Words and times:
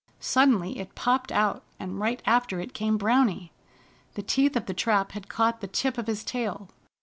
Suddenly 0.19 0.79
it 0.79 0.95
popped 0.95 1.31
out, 1.31 1.61
and 1.79 1.99
right 1.99 2.23
after 2.25 2.59
it 2.59 2.73
came 2.73 2.97
Browny. 2.97 3.51
The 4.15 4.23
teeth 4.23 4.55
of 4.55 4.65
the 4.65 4.73
trap 4.73 5.11
had 5.11 5.29
caught 5.29 5.61
the 5.61 5.67
tip 5.67 5.95
of 5.99 6.07
his 6.07 6.23
tail. 6.23 6.69